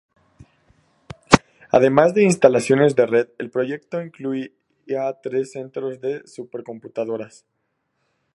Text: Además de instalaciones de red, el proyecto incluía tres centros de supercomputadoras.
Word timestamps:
Además 1.69 2.15
de 2.15 2.23
instalaciones 2.23 2.95
de 2.95 3.05
red, 3.05 3.29
el 3.37 3.51
proyecto 3.51 4.01
incluía 4.01 4.49
tres 5.21 5.51
centros 5.51 6.01
de 6.01 6.25
supercomputadoras. 6.27 7.45